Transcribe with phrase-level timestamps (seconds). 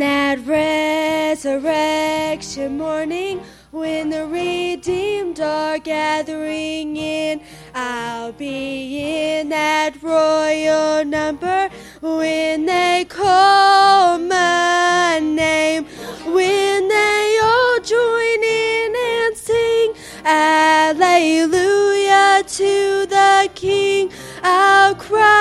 [0.00, 3.40] that resurrection morning
[3.72, 7.40] when the redeemed are gathering in.
[7.74, 11.68] I'll be in that royal number
[12.00, 15.86] when they call my name,
[16.26, 24.12] when they all join in and sing Alleluia to the King.
[24.42, 25.31] I'll cry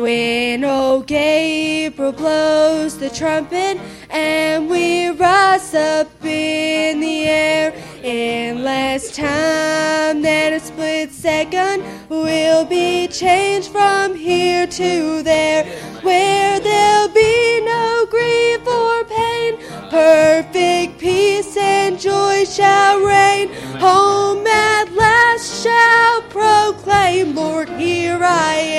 [0.00, 3.78] when old Gabriel blows the trumpet
[4.10, 7.72] and we rise up in the air.
[8.02, 15.64] In less time than a split second, we'll be changed from here to there,
[16.02, 19.56] where there'll be no grief or pain.
[19.90, 23.48] Perfect peace and joy shall reign.
[23.80, 28.77] Home at last shall proclaim, Lord, here I am.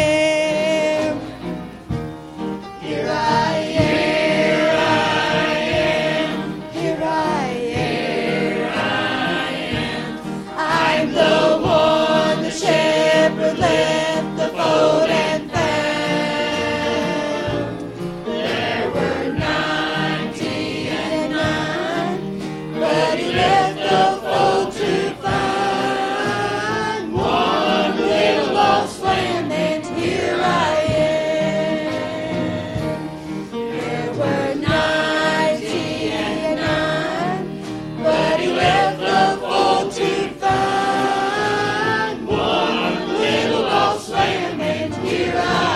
[13.58, 13.89] would
[45.04, 45.69] Here I